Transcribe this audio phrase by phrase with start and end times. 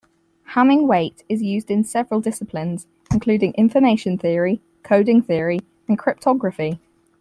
[0.55, 6.79] Hamming weight is used in several disciplines including information theory, coding theory, and cryptography.